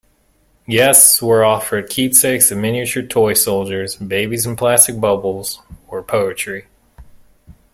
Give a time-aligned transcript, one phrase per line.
[0.67, 6.65] Guests were offered keepsakes of miniature toy soldiers, babies in plastic bubbles or poetry.